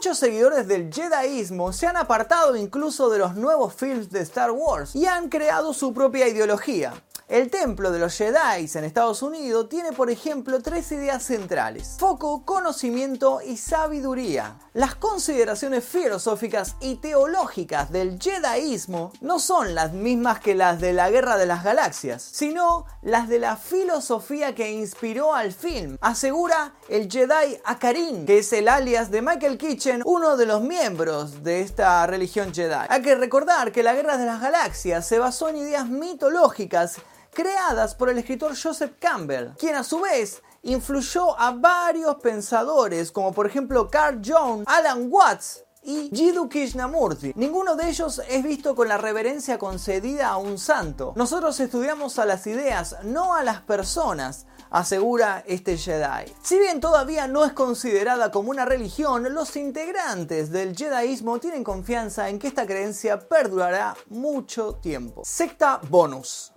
Muchos 0.00 0.16
seguidores 0.16 0.66
del 0.66 0.90
Jediismo 0.90 1.74
se 1.74 1.86
han 1.86 1.98
apartado 1.98 2.56
incluso 2.56 3.10
de 3.10 3.18
los 3.18 3.34
nuevos 3.34 3.74
films 3.74 4.08
de 4.08 4.20
Star 4.20 4.50
Wars 4.50 4.96
y 4.96 5.04
han 5.04 5.28
creado 5.28 5.74
su 5.74 5.92
propia 5.92 6.26
ideología. 6.26 6.94
El 7.30 7.48
templo 7.48 7.92
de 7.92 8.00
los 8.00 8.16
Jedi 8.16 8.68
en 8.74 8.82
Estados 8.82 9.22
Unidos 9.22 9.68
tiene, 9.68 9.92
por 9.92 10.10
ejemplo, 10.10 10.60
tres 10.60 10.90
ideas 10.90 11.22
centrales. 11.22 11.94
Foco, 12.00 12.44
conocimiento 12.44 13.40
y 13.40 13.56
sabiduría. 13.56 14.58
Las 14.72 14.96
consideraciones 14.96 15.84
filosóficas 15.84 16.74
y 16.80 16.96
teológicas 16.96 17.92
del 17.92 18.18
Jediismo 18.20 19.12
no 19.20 19.38
son 19.38 19.76
las 19.76 19.92
mismas 19.92 20.40
que 20.40 20.56
las 20.56 20.80
de 20.80 20.92
la 20.92 21.08
Guerra 21.08 21.36
de 21.36 21.46
las 21.46 21.62
Galaxias, 21.62 22.20
sino 22.20 22.86
las 23.00 23.28
de 23.28 23.38
la 23.38 23.56
filosofía 23.56 24.56
que 24.56 24.72
inspiró 24.72 25.32
al 25.32 25.52
film, 25.52 25.98
asegura 26.00 26.74
el 26.88 27.08
Jedi 27.08 27.60
Akarin, 27.64 28.26
que 28.26 28.38
es 28.38 28.52
el 28.52 28.66
alias 28.66 29.12
de 29.12 29.22
Michael 29.22 29.56
Kitchen, 29.56 29.89
uno 30.04 30.36
de 30.36 30.46
los 30.46 30.62
miembros 30.62 31.42
de 31.42 31.60
esta 31.60 32.06
religión 32.06 32.54
Jedi. 32.54 32.86
Hay 32.88 33.02
que 33.02 33.14
recordar 33.14 33.72
que 33.72 33.82
la 33.82 33.94
Guerra 33.94 34.16
de 34.16 34.26
las 34.26 34.40
Galaxias 34.40 35.06
se 35.06 35.18
basó 35.18 35.48
en 35.48 35.56
ideas 35.56 35.88
mitológicas 35.88 36.96
creadas 37.32 37.94
por 37.94 38.10
el 38.10 38.18
escritor 38.18 38.54
Joseph 38.60 38.92
Campbell, 38.98 39.50
quien 39.58 39.76
a 39.76 39.84
su 39.84 40.00
vez 40.00 40.42
influyó 40.62 41.38
a 41.38 41.52
varios 41.52 42.16
pensadores 42.16 43.12
como 43.12 43.32
por 43.32 43.46
ejemplo 43.46 43.88
Carl 43.88 44.20
Jung, 44.24 44.64
Alan 44.66 45.08
Watts 45.10 45.64
y 45.82 46.10
Jiddu 46.14 46.48
Krishnamurti. 46.48 47.32
Ninguno 47.36 47.74
de 47.76 47.88
ellos 47.88 48.20
es 48.28 48.42
visto 48.42 48.74
con 48.74 48.88
la 48.88 48.98
reverencia 48.98 49.58
concedida 49.58 50.28
a 50.28 50.36
un 50.36 50.58
santo. 50.58 51.14
Nosotros 51.16 51.58
estudiamos 51.58 52.18
a 52.18 52.26
las 52.26 52.46
ideas, 52.46 52.96
no 53.04 53.34
a 53.34 53.42
las 53.42 53.62
personas 53.62 54.46
asegura 54.70 55.44
este 55.46 55.76
Jedi. 55.76 56.32
Si 56.42 56.58
bien 56.58 56.80
todavía 56.80 57.26
no 57.26 57.44
es 57.44 57.52
considerada 57.52 58.30
como 58.30 58.50
una 58.50 58.64
religión, 58.64 59.32
los 59.34 59.56
integrantes 59.56 60.50
del 60.50 60.76
Jediismo 60.76 61.38
tienen 61.38 61.64
confianza 61.64 62.28
en 62.28 62.38
que 62.38 62.48
esta 62.48 62.66
creencia 62.66 63.18
perdurará 63.18 63.96
mucho 64.08 64.76
tiempo. 64.76 65.22
Secta 65.24 65.80
bonus. 65.88 66.52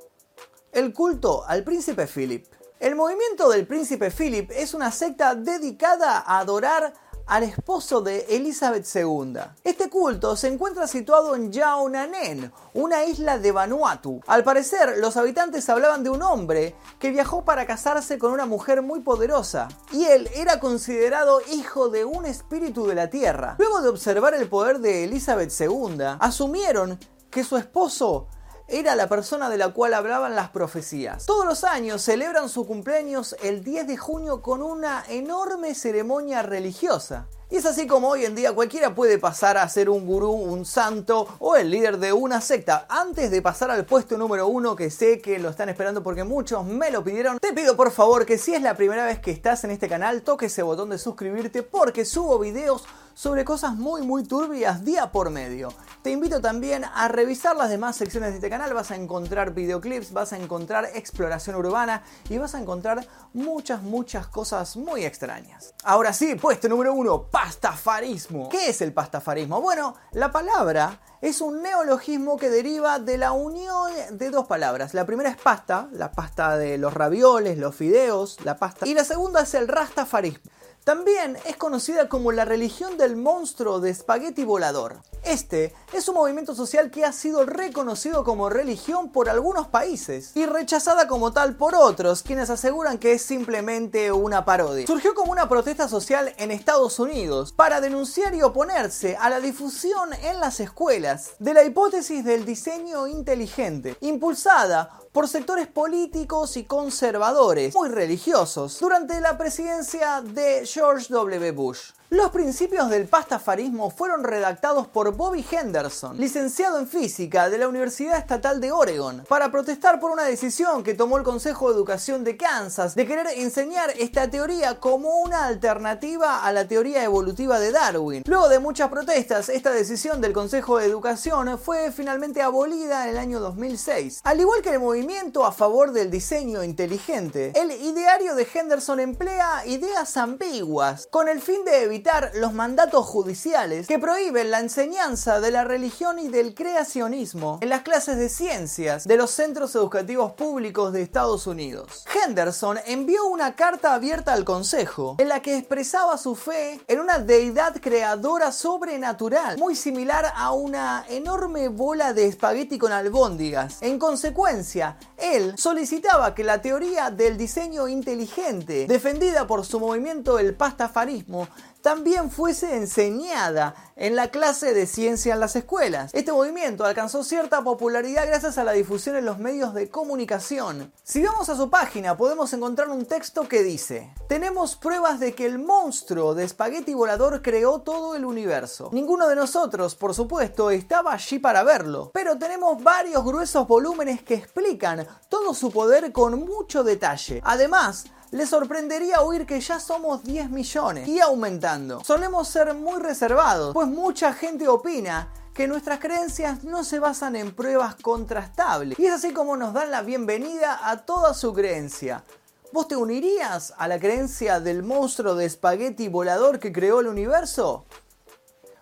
El 0.72 0.94
culto 0.94 1.44
al 1.46 1.64
príncipe 1.64 2.08
Philip. 2.08 2.46
El 2.80 2.96
movimiento 2.96 3.50
del 3.50 3.66
príncipe 3.66 4.12
Philip 4.12 4.52
es 4.52 4.74
una 4.74 4.92
secta 4.92 5.36
dedicada 5.36 6.20
a 6.20 6.40
adorar 6.40 6.94
al 7.26 7.44
esposo 7.44 8.02
de 8.02 8.26
Elizabeth 8.30 8.86
II. 8.96 9.40
Este 9.64 9.90
culto 9.90 10.36
se 10.36 10.48
encuentra 10.48 10.88
situado 10.88 11.36
en 11.36 11.52
Yaonanen, 11.52 12.52
una 12.74 13.06
isla 13.06 13.38
de 13.40 13.52
Vanuatu. 13.52 14.22
Al 14.28 14.44
parecer, 14.44 14.98
los 15.00 15.18
habitantes 15.18 15.70
hablaban 15.70 16.04
de 16.04 16.10
un 16.10 16.22
hombre 16.22 16.76
que 17.00 17.12
viajó 17.12 17.46
para 17.46 17.66
casarse 17.66 18.18
con 18.18 18.32
una 18.32 18.46
mujer 18.46 18.82
muy 18.82 19.02
poderosa, 19.02 19.68
y 19.92 20.06
él 20.06 20.30
era 20.36 20.60
considerado 20.60 21.42
hijo 21.52 21.90
de 21.90 22.06
un 22.06 22.26
espíritu 22.26 22.88
de 22.88 22.96
la 22.96 23.10
tierra. 23.10 23.56
Luego 23.60 23.82
de 23.82 23.90
observar 23.90 24.34
el 24.34 24.48
poder 24.48 24.80
de 24.80 25.06
Elizabeth 25.06 25.52
II, 25.60 26.18
asumieron 26.20 27.00
que 27.30 27.44
su 27.44 27.58
esposo 27.58 28.28
era 28.68 28.96
la 28.96 29.08
persona 29.08 29.50
de 29.50 29.58
la 29.58 29.70
cual 29.70 29.94
hablaban 29.94 30.36
las 30.36 30.50
profecías. 30.50 31.26
Todos 31.26 31.46
los 31.46 31.64
años 31.64 32.02
celebran 32.02 32.50
su 32.50 32.66
cumpleaños 32.66 33.36
el 33.44 33.64
10 33.64 33.88
de 33.88 33.98
junio 33.98 34.42
con 34.42 34.62
una 34.62 35.04
enorme 35.10 35.76
ceremonia 35.76 36.42
religiosa. 36.42 37.28
Y 37.54 37.58
es 37.58 37.68
así 37.68 37.86
como 37.86 38.10
hoy 38.10 38.26
en 38.26 38.34
día 38.34 38.54
cualquiera 38.54 38.96
puede 38.96 39.20
pasar 39.20 39.58
a 39.58 39.70
ser 39.70 39.88
un 39.88 40.08
gurú, 40.08 40.32
un 40.32 40.66
santo 40.66 41.28
o 41.38 41.56
el 41.56 41.70
líder 41.70 42.00
de 42.00 42.12
una 42.12 42.42
secta. 42.42 42.88
Antes 42.90 43.30
de 43.30 43.44
pasar 43.44 43.70
al 43.70 43.86
puesto 43.86 44.18
número 44.18 44.48
uno, 44.48 44.76
que 44.76 44.90
sé 44.90 45.22
que 45.22 45.38
lo 45.38 45.50
están 45.50 45.70
esperando 45.70 46.02
porque 46.02 46.24
muchos 46.24 46.66
me 46.66 46.90
lo 46.90 47.04
pidieron, 47.04 47.38
te 47.38 47.54
pido 47.54 47.78
por 47.78 47.92
favor 47.92 48.26
que 48.26 48.40
si 48.40 48.56
es 48.56 48.62
la 48.64 48.76
primera 48.76 49.06
vez 49.06 49.20
que 49.20 49.30
estás 49.30 49.64
en 49.66 49.70
este 49.70 49.88
canal, 49.88 50.24
toque 50.24 50.48
ese 50.48 50.64
botón 50.64 50.90
de 50.90 50.98
suscribirte 50.98 51.62
porque 51.62 52.06
subo 52.06 52.40
videos 52.40 52.86
sobre 53.14 53.46
cosas 53.46 53.76
muy 53.76 54.02
muy 54.02 54.24
turbias 54.24 54.84
día 54.84 55.12
por 55.12 55.30
medio. 55.30 55.74
Te 56.02 56.12
invito 56.12 56.42
también 56.42 56.84
a 56.84 57.08
revisar 57.08 57.56
las 57.56 57.70
demás 57.70 57.96
secciones 57.96 58.32
de 58.32 58.36
este 58.36 58.50
canal, 58.50 58.74
vas 58.74 58.92
a 58.92 58.96
encontrar 58.96 59.54
videoclips, 59.54 60.12
vas 60.12 60.34
a 60.34 60.38
encontrar 60.38 60.90
exploración 60.94 61.56
urbana 61.56 62.04
y 62.30 62.38
vas 62.38 62.56
a 62.56 62.60
encontrar 62.60 63.08
muchas 63.34 63.82
muchas 63.82 64.28
cosas 64.28 64.76
muy 64.76 65.06
extrañas. 65.06 65.74
Ahora 65.84 66.14
sí, 66.14 66.36
puesto 66.36 66.68
número 66.68 66.94
uno, 66.94 67.28
pastafarismo. 67.30 68.50
¿Qué 68.50 68.70
es 68.70 68.82
el 68.82 68.94
pastafarismo? 68.94 69.62
Bueno, 69.62 69.96
la 70.12 70.32
palabra 70.32 71.00
es 71.22 71.40
un 71.40 71.62
neologismo 71.62 72.38
que 72.38 72.50
deriva 72.50 73.00
de 73.00 73.18
la 73.18 73.32
unión 73.32 73.92
de 74.12 74.30
dos 74.30 74.46
palabras. 74.46 74.94
La 74.94 75.06
primera 75.06 75.30
es 75.30 75.38
pasta, 75.38 75.88
la 75.94 76.12
pasta 76.12 76.58
de 76.58 76.78
los 76.78 76.94
ravioles, 76.94 77.58
los 77.58 77.76
fideos, 77.76 78.38
la 78.44 78.58
pasta. 78.58 78.86
Y 78.86 78.94
la 78.94 79.06
segunda 79.06 79.42
es 79.44 79.54
el 79.54 79.70
rastafarismo. 79.70 80.52
También 80.84 81.38
es 81.46 81.56
conocida 81.56 82.10
como 82.10 82.34
la 82.34 82.44
religión 82.44 82.98
del 82.98 83.16
monstruo 83.16 83.80
de 83.80 83.90
espagueti 83.90 84.44
volador. 84.44 85.02
Este 85.24 85.74
es 85.94 86.10
un 86.10 86.16
movimiento 86.16 86.54
social 86.54 86.92
que 86.92 87.06
ha 87.06 87.14
sido 87.14 87.46
reconocido 87.46 88.26
como 88.26 88.50
religión 88.50 89.10
por 89.10 89.30
algunos 89.30 89.68
países 89.68 90.32
y 90.36 90.46
rechazada 90.46 91.08
como 91.08 91.32
tal 91.32 91.56
por 91.56 91.76
otros, 91.76 92.24
quienes 92.24 92.50
aseguran 92.50 92.98
que 92.98 93.14
es 93.14 93.22
simplemente 93.22 94.12
una 94.12 94.44
parodia. 94.44 94.86
Surgió 94.86 95.16
como 95.16 95.32
una 95.32 95.48
protesta 95.48 95.88
social 95.88 96.34
en 96.38 96.52
Estados 96.52 97.00
Unidos 97.00 97.54
para 97.54 97.80
denunciar 97.80 98.36
y 98.36 98.42
oponerse 98.42 99.16
a 99.16 99.30
la 99.30 99.40
difusión 99.40 100.12
en 100.24 100.40
las 100.42 100.60
escuelas 100.60 101.32
de 101.40 101.54
la 101.54 101.64
hipótesis 101.64 102.26
del 102.26 102.46
diseño 102.46 103.08
inteligente, 103.08 103.96
impulsada 104.02 104.92
por 105.14 105.30
sectores 105.30 105.68
políticos 105.68 106.58
y 106.58 106.66
conservadores, 106.66 107.74
muy 107.76 107.88
religiosos, 107.90 108.80
durante 108.80 109.22
la 109.22 109.38
presidencia 109.38 110.22
de 110.22 110.66
George 110.66 111.08
W. 111.14 111.52
Bush. 111.52 111.92
Los 112.14 112.30
principios 112.30 112.92
del 112.92 113.08
pastafarismo 113.08 113.90
fueron 113.90 114.24
redactados 114.24 114.86
por 114.86 115.16
Bobby 115.16 115.44
Henderson, 115.50 116.16
licenciado 116.16 116.78
en 116.78 116.88
física 116.88 117.50
de 117.50 117.58
la 117.58 117.68
Universidad 117.68 118.20
Estatal 118.20 118.62
de 118.62 118.72
Oregon, 118.72 119.24
para 119.28 119.50
protestar 119.50 120.00
por 120.00 120.12
una 120.12 120.26
decisión 120.26 120.84
que 120.84 120.94
tomó 120.94 121.18
el 121.18 121.24
Consejo 121.24 121.70
de 121.70 121.76
Educación 121.76 122.24
de 122.24 122.38
Kansas 122.38 122.94
de 122.94 123.08
querer 123.08 123.26
enseñar 123.38 123.90
esta 123.98 124.30
teoría 124.30 124.80
como 124.80 125.22
una 125.22 125.48
alternativa 125.48 126.46
a 126.46 126.52
la 126.52 126.68
teoría 126.68 127.04
evolutiva 127.04 127.60
de 127.60 127.72
Darwin. 127.72 128.22
Luego 128.28 128.48
de 128.48 128.60
muchas 128.60 128.90
protestas, 128.90 129.50
esta 129.50 129.72
decisión 129.72 130.22
del 130.22 130.34
Consejo 130.34 130.78
de 130.78 130.86
Educación 130.86 131.58
fue 131.58 131.92
finalmente 131.92 132.44
abolida 132.44 133.06
en 133.06 133.10
el 133.10 133.18
año 133.18 133.40
2006. 133.40 134.22
Al 134.24 134.40
igual 134.40 134.62
que 134.62 134.70
el 134.70 134.80
movimiento 134.80 135.48
a 135.48 135.52
favor 135.52 135.92
del 135.92 136.12
diseño 136.12 136.64
inteligente, 136.64 137.54
el 137.56 137.72
ideario 137.72 138.36
de 138.36 138.48
Henderson 138.54 139.00
emplea 139.00 139.66
ideas 139.66 140.16
ambiguas 140.16 141.08
con 141.10 141.28
el 141.28 141.42
fin 141.42 141.66
de 141.66 141.82
evitar 141.82 142.03
los 142.34 142.54
mandatos 142.54 143.06
judiciales 143.06 143.88
que 143.88 143.98
prohíben 143.98 144.52
la 144.52 144.60
enseñanza 144.60 145.40
de 145.40 145.52
la 145.52 145.64
religión 145.64 146.20
y 146.20 146.28
del 146.28 146.54
creacionismo 146.54 147.60
en 147.62 147.70
las 147.70 147.84
clases 147.84 148.18
de 148.18 148.28
ciencias 148.28 149.06
de 149.06 149.16
los 149.16 149.32
centros 149.32 149.74
educativos 149.76 150.34
públicos 150.34 150.92
de 150.92 151.02
Estados 151.02 151.48
Unidos. 151.48 152.04
Henderson 152.14 152.78
envió 152.88 153.26
una 153.28 153.56
carta 153.56 153.94
abierta 153.94 154.34
al 154.34 154.44
Consejo 154.44 155.16
en 155.18 155.30
la 155.30 155.42
que 155.42 155.58
expresaba 155.58 156.18
su 156.18 156.36
fe 156.36 156.82
en 156.88 157.00
una 157.00 157.20
deidad 157.20 157.80
creadora 157.80 158.52
sobrenatural, 158.52 159.58
muy 159.58 159.76
similar 159.76 160.26
a 160.36 160.52
una 160.52 161.06
enorme 161.08 161.70
bola 161.70 162.12
de 162.12 162.28
espagueti 162.28 162.78
con 162.78 162.92
albóndigas. 162.92 163.78
En 163.82 163.98
consecuencia, 163.98 164.98
él 165.18 165.54
solicitaba 165.58 166.36
que 166.36 166.44
la 166.44 166.62
teoría 166.62 167.12
del 167.12 167.38
diseño 167.38 167.88
inteligente, 167.88 168.88
defendida 168.88 169.48
por 169.48 169.66
su 169.66 169.80
movimiento 169.80 170.38
el 170.38 170.54
pastafarismo, 170.54 171.48
también 171.84 172.32
fuese 172.32 172.78
enseñada 172.78 173.76
en 173.98 174.16
la 174.16 174.30
clase 174.30 174.74
de 174.74 174.88
ciencia 174.88 175.34
en 175.34 175.42
las 175.42 175.58
escuelas. 175.58 176.12
Este 176.14 176.32
movimiento 176.32 176.86
alcanzó 176.86 177.26
cierta 177.26 177.62
popularidad 177.62 178.26
gracias 178.26 178.58
a 178.58 178.64
la 178.64 178.72
difusión 178.72 179.18
en 179.18 179.26
los 179.26 179.38
medios 179.38 179.74
de 179.74 179.90
comunicación. 179.90 180.94
Si 181.04 181.22
vamos 181.22 181.50
a 181.50 181.58
su 181.58 181.70
página 181.70 182.16
podemos 182.16 182.54
encontrar 182.54 182.90
un 182.90 183.06
texto 183.06 183.50
que 183.50 183.64
dice, 183.64 184.14
tenemos 184.30 184.78
pruebas 184.78 185.20
de 185.20 185.36
que 185.36 185.46
el 185.46 185.60
monstruo 185.60 186.34
de 186.34 186.46
espagueti 186.46 186.94
volador 186.94 187.42
creó 187.42 187.82
todo 187.82 188.16
el 188.16 188.24
universo. 188.24 188.90
Ninguno 188.94 189.28
de 189.28 189.36
nosotros, 189.36 189.96
por 189.96 190.14
supuesto, 190.14 190.72
estaba 190.72 191.12
allí 191.12 191.38
para 191.38 191.64
verlo, 191.64 192.12
pero 192.14 192.38
tenemos 192.38 192.82
varios 192.82 193.26
gruesos 193.26 193.68
volúmenes 193.68 194.24
que 194.24 194.36
explican 194.36 195.06
todo 195.28 195.54
su 195.54 195.70
poder 195.70 196.14
con 196.14 196.46
mucho 196.46 196.86
detalle. 196.86 197.42
Además, 197.44 198.06
le 198.34 198.48
sorprendería 198.48 199.22
oír 199.22 199.46
que 199.46 199.62
ya 199.62 199.80
somos 199.80 200.24
10 200.24 200.50
millones 200.50 201.08
y 201.08 201.20
aumentando. 201.20 202.04
Solemos 202.04 202.48
ser 202.48 202.74
muy 202.74 203.00
reservados, 203.00 203.74
pues 203.76 203.88
mucha 203.88 204.34
gente 204.34 204.68
opina 204.68 205.32
que 205.54 205.68
nuestras 205.68 206.00
creencias 206.00 206.64
no 206.64 206.84
se 206.84 206.98
basan 206.98 207.36
en 207.36 207.54
pruebas 207.54 207.94
contrastables. 208.02 208.98
Y 208.98 209.06
es 209.06 209.14
así 209.14 209.34
como 209.34 209.56
nos 209.56 209.76
dan 209.76 209.92
la 209.92 210.02
bienvenida 210.02 210.80
a 210.90 211.06
toda 211.06 211.36
su 211.36 211.54
creencia. 211.54 212.24
¿Vos 212.72 212.88
te 212.88 212.96
unirías 212.96 213.72
a 213.78 213.88
la 213.88 214.00
creencia 214.00 214.60
del 214.60 214.82
monstruo 214.82 215.36
de 215.36 215.46
espagueti 215.46 216.08
volador 216.08 216.60
que 216.60 216.74
creó 216.74 217.02
el 217.02 217.08
universo? 217.08 217.86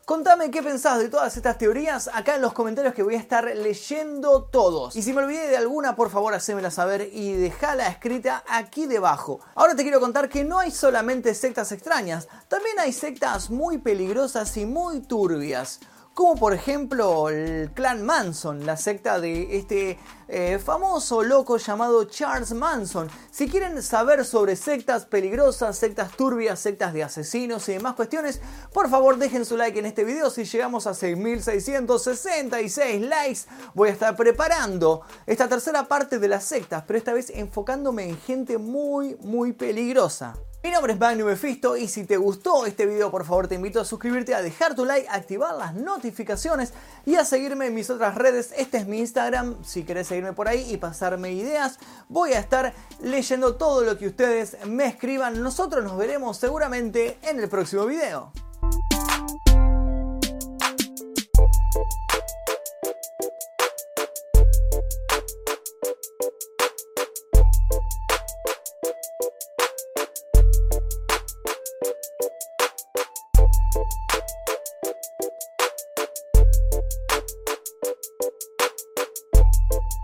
Contame 0.06 0.50
qué 0.50 0.64
pensás 0.64 0.98
de 0.98 1.10
todas 1.10 1.38
estas 1.38 1.60
teorías 1.60 2.10
acá 2.12 2.36
en 2.36 2.42
los 2.42 2.54
comentarios 2.54 2.94
que 2.96 3.04
voy 3.04 3.16
a 3.16 3.20
estar 3.20 3.46
leyendo 3.56 4.44
todos. 4.44 4.96
Y 4.96 5.04
si 5.04 5.14
me 5.14 5.22
olvidé 5.22 5.48
de 5.48 5.58
alguna, 5.58 5.96
por 5.96 6.10
favor 6.10 6.34
hacémela 6.34 6.72
saber 6.72 7.10
y 7.14 7.34
dejala 7.34 7.88
escrita 7.88 8.44
aquí 8.50 8.88
debajo. 8.88 9.40
Ahora 9.54 9.76
te 9.76 9.84
quiero 9.84 10.00
contar 10.00 10.28
que 10.28 10.44
no 10.44 10.60
hay 10.60 10.72
solamente 10.72 11.36
sectas 11.36 11.72
extrañas, 11.72 12.28
también 12.48 12.80
hay 12.80 12.94
sectas 12.94 13.52
muy 13.52 13.78
peligrosas 13.78 14.58
y 14.58 14.66
muy 14.66 15.02
turbias 15.02 15.80
como 16.14 16.36
por 16.36 16.54
ejemplo 16.54 17.30
el 17.30 17.72
clan 17.72 18.06
Manson, 18.06 18.66
la 18.66 18.76
secta 18.76 19.22
de 19.22 19.56
este 19.58 19.98
eh, 20.28 20.60
famoso 20.64 21.24
loco 21.24 21.58
llamado 21.58 22.04
Charles 22.04 22.54
Manson. 22.54 23.10
Si 23.32 23.48
quieren 23.48 23.82
saber 23.82 24.24
sobre 24.26 24.56
sectas 24.56 25.06
peligrosas, 25.06 25.76
sectas 25.78 26.16
turbias, 26.18 26.60
sectas 26.60 26.94
de 26.94 27.04
asesinos 27.04 27.68
y 27.70 27.74
demás 27.74 27.96
cuestiones, 27.96 28.40
por 28.74 28.90
favor 28.90 29.18
dejen 29.18 29.46
su 29.46 29.58
like 29.58 29.80
en 29.80 29.86
este 29.86 30.04
video. 30.04 30.30
Si 30.30 30.44
llegamos 30.44 30.86
a 30.86 30.92
6.666 30.92 33.08
likes, 33.08 33.42
voy 33.74 33.90
a 33.90 33.94
estar 33.94 34.16
preparando 34.16 35.02
esta 35.26 35.48
tercera 35.48 35.88
parte 35.88 36.20
de 36.20 36.28
las 36.28 36.44
sectas, 36.44 36.84
pero 36.86 36.98
esta 36.98 37.14
vez 37.14 37.30
enfocándome 37.30 38.10
en 38.10 38.20
gente 38.20 38.58
muy, 38.58 39.16
muy 39.22 39.54
peligrosa. 39.54 40.36
Mi 40.64 40.70
nombre 40.70 40.94
es 40.94 41.00
Magnum 41.00 41.28
Mephisto 41.28 41.76
y 41.76 41.88
si 41.88 42.04
te 42.04 42.18
gustó 42.18 42.68
este 42.68 42.86
video 42.86 43.10
por 43.10 43.26
favor 43.26 43.48
te 43.48 43.56
invito 43.56 43.82
a 43.82 43.86
suscribirte, 43.86 44.36
a 44.36 44.44
dejar 44.44 44.76
tu 44.76 44.86
like, 44.86 45.08
activar 45.10 45.56
las 45.56 45.74
notificaciones 45.74 46.72
y 47.04 47.16
a 47.16 47.26
seguirme 47.26 47.66
en 47.66 47.74
mis 47.74 47.90
otras 47.90 48.14
redes. 48.14 48.54
Este 48.56 48.78
es 48.78 48.86
mi 48.86 49.00
Instagram, 49.00 49.64
si 49.64 49.84
querés 49.84 50.06
seguirme 50.06 50.34
por 50.34 50.48
ahí 50.48 50.72
y 50.72 50.78
pasarme 50.78 51.32
ideas, 51.32 51.80
voy 52.10 52.34
a 52.34 52.40
estar 52.40 52.76
leyendo 53.02 53.56
todo 53.56 53.82
lo 53.82 53.98
que 53.98 54.06
ustedes 54.06 54.56
me 54.68 54.86
escriban. 54.86 55.42
Nosotros 55.42 55.84
nos 55.84 55.98
veremos 55.98 56.38
seguramente 56.38 57.18
en 57.24 57.40
el 57.40 57.50
próximo 57.50 57.88
video. 57.88 58.32